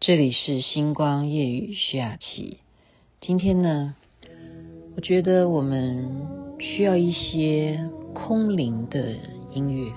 [0.00, 2.58] 这里是星光夜雨徐雅琪。
[3.20, 3.94] 今天呢，
[4.96, 6.26] 我觉得我们
[6.58, 9.16] 需要一些空灵的
[9.52, 9.90] 音乐。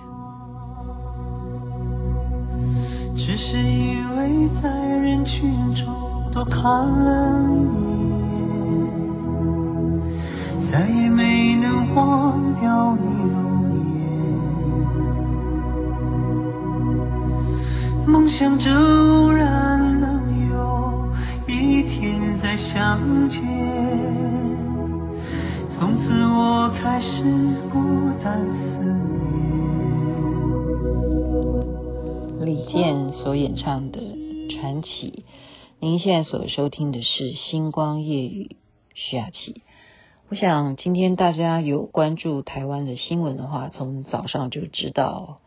[3.18, 5.84] 只是因为在人群中
[6.32, 7.56] 多看了一
[10.62, 13.68] 眼，再也没能忘掉你容颜。
[18.08, 18.72] 梦想着
[33.38, 34.02] 演唱的
[34.50, 35.24] 《传奇》，
[35.80, 38.56] 您现在所收听的是《星光夜雨》
[38.96, 39.62] 徐雅琪。
[40.30, 45.40] 我想今天大家有关注台湾的新闻的话，从早上就知道，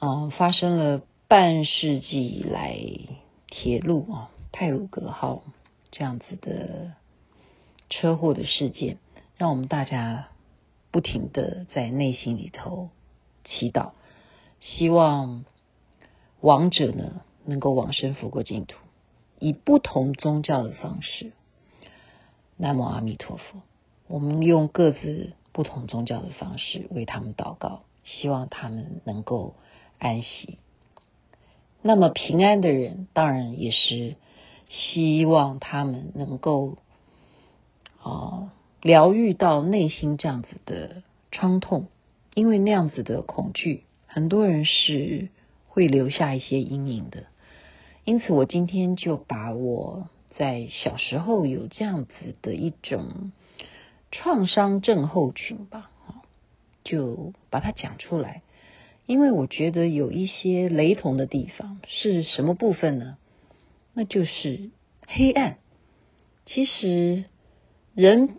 [0.00, 2.78] 嗯，发生了半世纪以来
[3.48, 5.42] 铁路啊泰鲁阁号。
[5.90, 6.92] 这样子的
[7.90, 8.96] 车祸的事件，
[9.36, 10.28] 让我们大家
[10.90, 12.88] 不停的在内心里头
[13.44, 13.90] 祈祷，
[14.60, 15.44] 希望
[16.42, 18.76] 亡者呢能够往生佛国净土，
[19.38, 21.32] 以不同宗教的方式。
[22.58, 23.62] 南无阿弥陀佛，
[24.08, 29.54] 我们用各自不同宗教的方式为他们祷告，希望他们能够
[29.98, 30.58] 安息。
[31.80, 34.16] 那么平安的人，当然也是。
[34.74, 36.78] 希望他们能够
[38.02, 41.88] 啊疗愈到内心这样子的创痛，
[42.32, 45.28] 因为那样子的恐惧，很多人是
[45.72, 47.24] 会留下一些阴影的。
[48.04, 53.32] 因此，我今天就把我在小时候有这样子的一种
[54.10, 55.90] 创伤症候群吧，
[56.84, 58.42] 就把它讲出来，
[59.06, 63.16] 因为我觉得有一些雷同的地方，是什么部分呢？
[63.94, 64.68] 那就是
[65.06, 65.56] 黑暗。
[66.44, 67.24] 其实
[67.94, 68.36] 人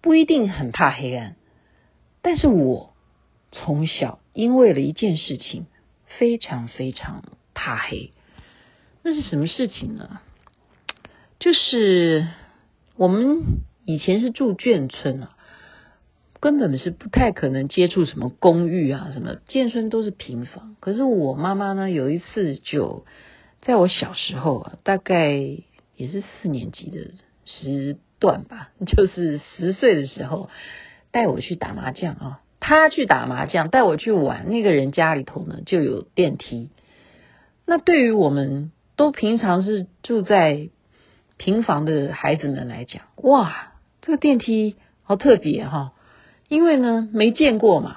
[0.00, 1.34] 不一定很怕黑暗，
[2.22, 2.94] 但是我
[3.50, 5.66] 从小因为了一件事情，
[6.18, 7.22] 非常非常
[7.54, 8.12] 怕黑。
[9.02, 10.20] 那是什么事情呢？
[11.38, 12.26] 就是
[12.96, 13.42] 我们
[13.84, 15.36] 以前是住眷村啊，
[16.40, 20.76] 根本是不太可能接触什么公寓啊，什么眷村都是平房。
[20.80, 23.06] 可是我妈妈呢，有一次就。
[23.62, 25.32] 在我小时候啊，大概
[25.94, 27.10] 也是四年级的
[27.44, 30.48] 时段吧，就是十岁的时候，
[31.10, 32.40] 带我去打麻将啊。
[32.78, 34.48] 他去打麻将，带我去玩。
[34.48, 36.70] 那个人家里头呢就有电梯。
[37.66, 40.68] 那对于我们都平常是住在
[41.36, 43.72] 平房的孩子们来讲，哇，
[44.02, 45.94] 这个电梯好特别哈，
[46.46, 47.96] 因为呢没见过嘛。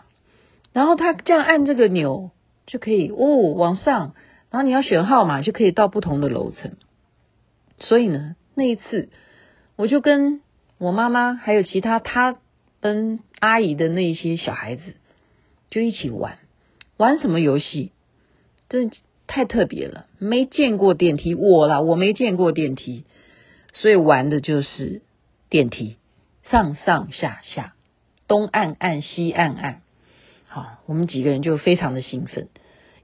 [0.72, 2.32] 然后他这样按这个钮
[2.66, 4.16] 就可以哦往上。
[4.50, 6.72] 然后你要选号码，就可以到不同的楼层。
[7.78, 9.10] 所以呢，那一次
[9.76, 10.42] 我就跟
[10.80, 12.38] 我妈妈还有其他她
[12.84, 14.82] 跟阿姨的那些小孩子
[15.70, 16.38] 就一起玩，
[16.98, 17.94] 玩什么游戏？
[18.68, 18.92] 真
[19.26, 23.06] 太特别了，没见过电梯，我啦，我没见过电梯，
[23.74, 25.02] 所以玩的就是
[25.50, 25.96] 电梯，
[26.52, 27.74] 上上下下，
[28.28, 29.82] 东按按西按按。
[30.50, 32.50] 好，我们几个人就非常的兴奋。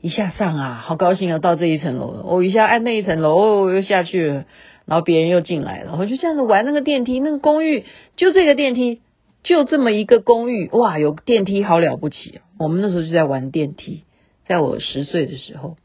[0.02, 2.22] 一下上啊，好高兴啊，到这一层楼了。
[2.28, 4.46] 哦，一下按那一层楼，哦，又下去了。
[4.86, 7.22] 然后别人又进来了，我就这样子玩那个电梯。
[7.22, 7.86] 那个公寓
[8.18, 9.00] 就这个电梯，
[9.44, 12.42] 就这么一个公寓，哇，有电梯好了不起。
[12.58, 14.04] 我们那时候就在玩电梯，
[14.46, 15.78] 在我十岁的时候，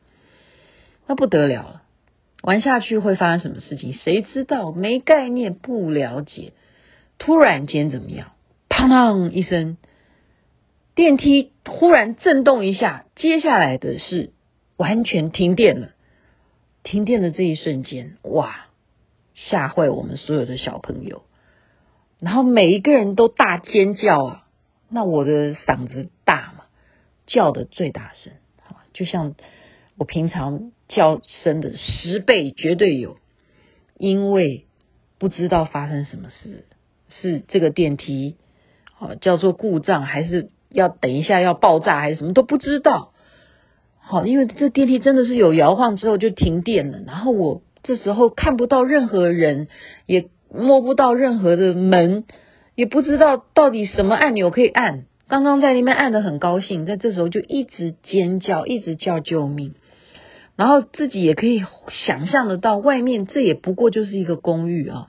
[1.07, 1.83] 那不得了了。
[2.43, 3.95] 玩下去会发生什么事情？
[3.95, 4.73] 谁知道？
[4.73, 6.53] 没概念，不了解。
[7.17, 8.33] 突然间怎么样？
[8.69, 9.79] 砰砰一声。
[10.95, 14.31] 电梯忽然震动一下，接下来的是
[14.77, 15.91] 完全停电了。
[16.83, 18.67] 停电的这一瞬间，哇，
[19.33, 21.23] 吓坏我们所有的小朋友。
[22.25, 24.47] 然后每一个人都大尖叫啊！
[24.89, 26.65] 那我的嗓子大嘛，
[27.27, 28.33] 叫的最大声，
[28.93, 29.35] 就像
[29.99, 33.19] 我平常叫声的十倍绝对有。
[33.97, 34.67] 因为
[35.19, 36.65] 不知道发生什么事，
[37.09, 38.37] 是这个电梯
[38.99, 40.51] 啊叫做故障还是？
[40.71, 43.13] 要等一下要爆炸还是什么都不知道，
[44.01, 49.69] 好，因为这电梯真的是有摇晃之后就停电了，然后我这时候看不到任何人，
[50.07, 52.25] 也摸不到任何的门，
[52.75, 55.05] 也不知道到底什么按钮可以按。
[55.29, 59.75] 刚刚在那边按的很高兴，在这时候就一直尖叫，一直叫救命，
[60.57, 61.63] 然后自己也可以
[62.07, 65.09] 想象得到，外面这也不过就是一个公寓啊，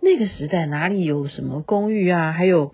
[0.00, 2.72] 那个时代哪里有什么公寓啊，还有。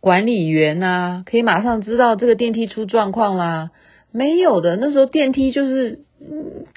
[0.00, 3.70] 管理员呐、啊，可以马上知道这个电梯出状况啦。
[4.12, 6.00] 没有的，那时候电梯就是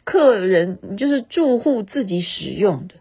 [0.05, 2.95] 客人就是住户自己使用的，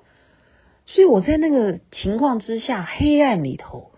[0.87, 3.91] 所以我在那个情况之下，黑暗里头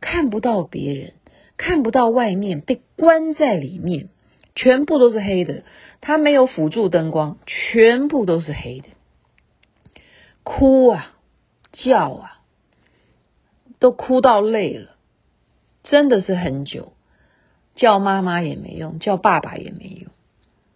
[0.00, 1.12] 看不到别人，
[1.56, 4.08] 看不到外面，被关在里面，
[4.54, 5.62] 全部都是黑的，
[6.00, 8.88] 它没有辅助灯光，全部都是黑的，
[10.42, 11.14] 哭啊，
[11.70, 12.40] 叫啊，
[13.78, 14.96] 都哭到累了，
[15.84, 16.94] 真的是很久，
[17.74, 20.10] 叫妈妈也没用，叫爸爸也没用。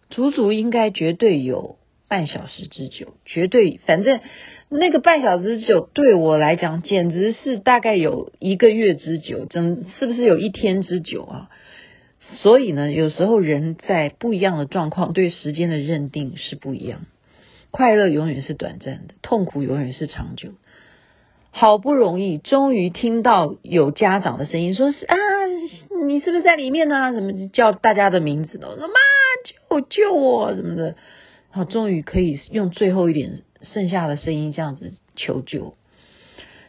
[0.09, 1.77] 足足应该绝对有
[2.07, 4.21] 半小时之久，绝对，反正
[4.69, 11.49] 那个半小时之久对我来讲，简直是大概有一个月之久，真是不是有一天之久啊？
[12.41, 17.01] 所以呢，有时候人在不一样的状况，对时间的认定是不一样。
[17.71, 20.51] 快乐永远是短暂的，痛苦永远是长久。
[21.51, 25.15] 好不容易，终于听到有家长的声音，说是啊，
[26.07, 27.11] 你是不是在里面呢、啊？
[27.11, 28.67] 怎么叫大家的名字呢？
[28.69, 28.93] 我说妈。
[29.69, 30.95] 救救我什么的，
[31.57, 35.73] 然后终于可以用最后一点剩下的声音这样子求救。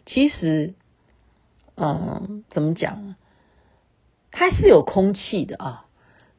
[0.07, 0.73] 其实，
[1.77, 3.15] 嗯，怎么讲？
[4.31, 5.85] 它是有空气的啊，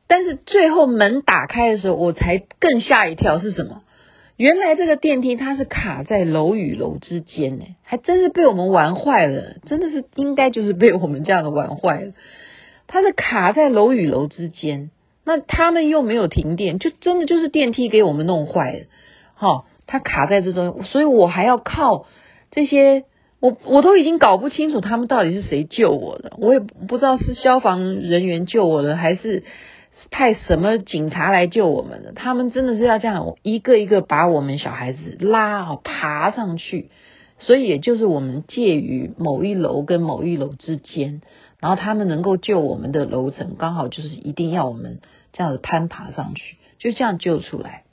[0.07, 3.37] 但是最后门打开的时候，我才更吓一跳。
[3.37, 3.83] 是什么？
[4.35, 9.57] 原来这个电梯它是卡在楼与楼之间呢，还真是被我们玩坏了。
[9.67, 12.13] 真的是应该就是被我们这样的玩坏了。
[12.87, 14.89] 它是卡在楼与楼之间。
[15.25, 18.79] 那他们又没有停电，就真的就是电梯给我们弄坏了，
[19.35, 22.05] 好，它卡在这中，所以我还要靠
[22.51, 23.03] 这些，
[23.39, 29.43] 我我都已经搞不清楚他们到底是谁救我的，我也不知道是消防人员救我的，还是
[30.09, 32.13] 派什么警察来救我们的。
[32.13, 36.89] 他们真的是要这样一个一个把我们小孩子拉哦爬上去，
[37.37, 41.21] 所以也就是我们介于某一楼跟某一楼之间，
[41.59, 44.99] 然后他们能够救我们的楼层，刚好就是一定要我们。
[45.31, 47.83] 这样子攀爬上去，就这样救出来。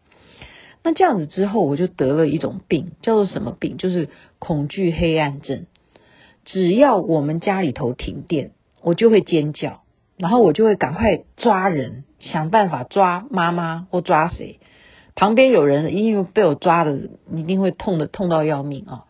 [0.82, 3.76] 那这样子之后，我就得了一种病，叫做什么病？
[3.76, 4.08] 就是
[4.38, 5.66] 恐惧黑暗症。
[6.46, 9.82] 只要我们家里头停电，我就会尖叫，
[10.16, 14.58] 然后我就会赶快抓人，想办法抓妈妈或抓谁。
[15.14, 16.98] 旁边有人，因为被我抓的，
[17.34, 19.04] 一定会痛的痛到要命啊。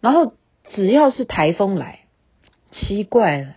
[0.00, 0.32] 然后
[0.64, 2.00] 只要是台风来，
[2.72, 3.48] 奇怪了。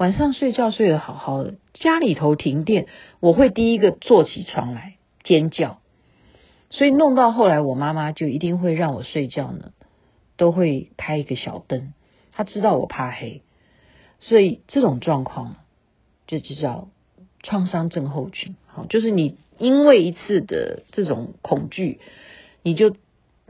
[0.00, 2.86] 晚上睡觉睡得好好的，家里头停电，
[3.20, 4.94] 我会第一个坐起床来
[5.24, 5.82] 尖叫，
[6.70, 9.72] 所以弄到后来，我妈妈就一定会让我睡觉呢，
[10.38, 11.92] 都会开一个小灯，
[12.32, 13.42] 她知道我怕黑，
[14.20, 15.56] 所以这种状况
[16.26, 16.88] 就叫
[17.42, 18.56] 创伤症候群。
[18.68, 22.00] 好，就是你因为一次的这种恐惧，
[22.62, 22.96] 你就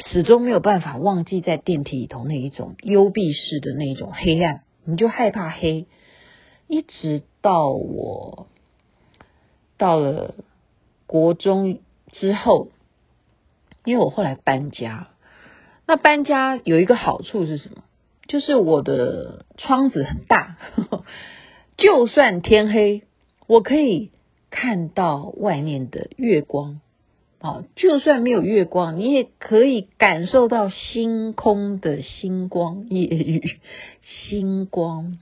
[0.05, 5.87] 始终没有办法忘记在电梯里头那一种幽闭式的那一种黑暗，你就害怕黑。
[6.71, 8.47] 一直到我
[9.77, 10.37] 到了
[11.07, 11.81] 国中
[12.13, 12.69] 之后，
[13.85, 15.09] 因为我后来搬家，
[15.85, 17.83] 那搬家有一个好处是什么？
[18.29, 20.59] 就是我的窗子很大，
[21.77, 23.03] 就算天黑，
[23.49, 24.13] 我可以
[24.51, 26.81] 看到外面的月光。
[27.41, 33.59] 啊，就算没有月光，你也可以感受到星空的星光夜雨，
[34.03, 35.19] 星光。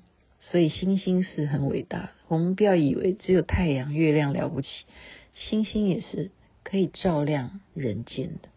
[0.50, 4.68] 所以星星是很伟大的，我们不要以为只有太阳、月亮了不起，
[5.34, 6.30] 星星也是
[6.64, 8.48] 可以照亮人间的。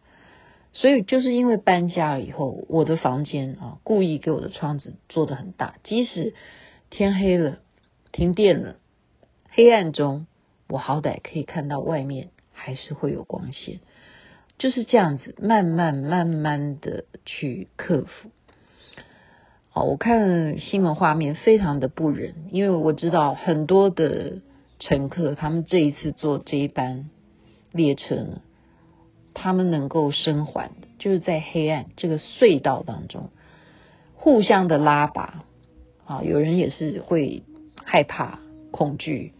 [0.74, 6.34] 所以就是因为搬家了以后，我的房间啊，故意给我的窗子做得很大，即使
[6.90, 7.60] 天黑了、
[8.14, 8.78] 停电了、
[9.50, 10.28] 黑暗中，
[10.70, 13.82] 我好歹可以看到外面还是会有光线。
[14.58, 18.30] 就是这样子，慢慢慢慢的去克服。
[19.74, 24.42] 哦，我看新闻画面非常的不忍，因为我知道很多的
[24.80, 27.10] 乘客，他们这一次坐这一班
[27.72, 28.42] 列车呢，
[29.34, 33.30] 他们能够生还的，就是在黑暗这个隧道当中
[34.14, 35.46] 互相的拉拔。
[36.06, 37.44] 啊，有人也是会
[37.86, 38.40] 害怕、
[38.72, 39.32] 恐惧，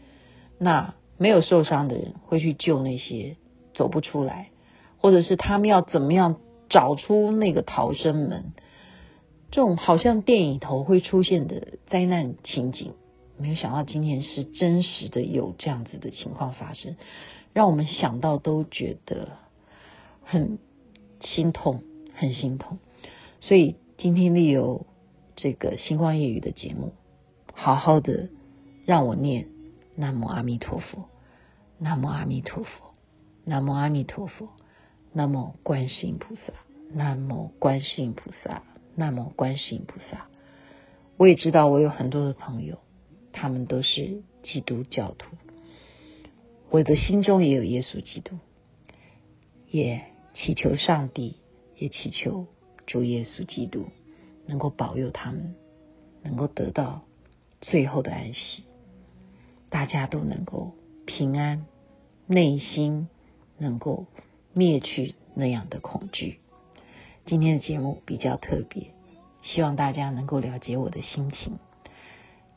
[0.58, 3.36] 那没有受伤的人会去救那些
[3.74, 4.48] 走不出来，
[4.98, 6.38] 或者是他们要怎么样
[6.70, 8.54] 找出那个逃生门。
[9.52, 12.94] 这种好像电影头会出现的灾难情景，
[13.38, 16.96] 没有想到今天是真实的有这样子的情况发生，
[17.54, 19.34] 让我们想到都觉得
[20.24, 20.58] 很
[21.20, 21.84] 心痛，
[22.16, 22.80] 很心痛。
[23.42, 24.86] 所以今天利用
[25.36, 26.94] 这个星光夜雨的节目，
[27.54, 28.30] 好好的
[28.86, 29.50] 让我念
[29.96, 31.10] 南无阿弥陀佛，
[31.78, 32.70] 南无阿弥陀佛，
[33.44, 34.48] 南无阿弥陀佛，
[35.12, 36.54] 南无观世音菩萨，
[36.94, 38.64] 南无观世音菩萨。
[38.96, 40.28] 那么观世音菩萨，
[41.18, 42.80] 我也知道我有很多的朋友，
[43.32, 45.36] 他们都是基督教徒，
[46.70, 48.38] 我的心中也有耶稣基督。
[49.70, 51.38] 也祈求上帝，
[51.78, 52.46] 也祈求
[52.86, 53.86] 主耶稣基督
[54.46, 55.56] 能够保佑他们，
[56.24, 57.04] 能够得到
[57.62, 58.66] 最后的安息，
[59.70, 60.74] 大家都能够
[61.06, 61.66] 平安，
[62.28, 63.08] 内心
[63.58, 64.08] 能够
[64.52, 66.40] 灭去那样的恐惧。
[67.26, 68.92] 今天的节目比较特别，
[69.42, 71.60] 希望大家能够了解我的心情。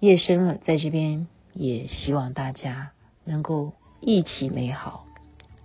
[0.00, 2.92] 夜深了，在这边也希望大家
[3.25, 5.06] 能够一起美好，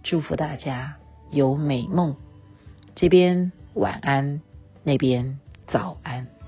[0.04, 0.98] 祝福大家
[1.32, 2.16] 有美梦。
[2.96, 4.42] 这边晚安，
[4.84, 6.39] 那边早安。